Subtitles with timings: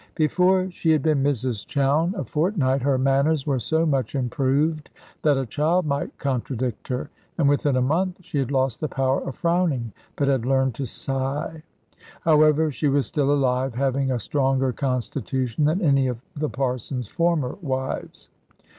[0.15, 4.89] Before she had been Mrs Chowne a fortnight, her manners were so much improved
[5.21, 9.21] that a child might contradict her; and within a month she had lost the power
[9.21, 11.61] of frowning, but had learned to sigh.
[12.21, 17.59] However, she was still alive, having a stronger constitution than any of the Parson's former
[17.61, 18.29] wives.